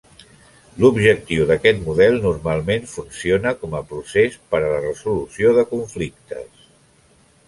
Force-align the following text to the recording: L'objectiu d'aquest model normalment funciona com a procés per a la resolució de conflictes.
L'objectiu 0.83 1.43
d'aquest 1.49 1.83
model 1.89 2.15
normalment 2.23 2.87
funciona 2.93 3.53
com 3.65 3.75
a 3.81 3.81
procés 3.91 4.39
per 4.55 4.63
a 4.63 4.71
la 4.71 4.79
resolució 4.87 5.53
de 5.59 5.67
conflictes. 5.75 6.65